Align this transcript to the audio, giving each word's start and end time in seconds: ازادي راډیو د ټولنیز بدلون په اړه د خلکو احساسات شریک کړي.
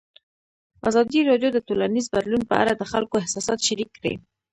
ازادي 0.89 1.19
راډیو 1.29 1.49
د 1.53 1.59
ټولنیز 1.67 2.05
بدلون 2.15 2.41
په 2.49 2.55
اړه 2.61 2.73
د 2.75 2.83
خلکو 2.91 3.15
احساسات 3.21 3.59
شریک 3.67 3.89
کړي. 3.97 4.13